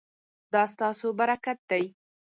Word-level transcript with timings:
دا 0.53 0.63
ستاسو 0.73 1.07
برکت 1.19 1.57
دی 1.69 1.85